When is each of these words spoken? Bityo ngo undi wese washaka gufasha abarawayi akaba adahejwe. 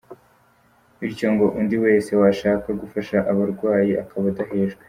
Bityo 0.99 1.27
ngo 1.33 1.45
undi 1.59 1.75
wese 1.83 2.09
washaka 2.21 2.67
gufasha 2.81 3.17
abarawayi 3.31 3.93
akaba 4.03 4.27
adahejwe. 4.33 4.79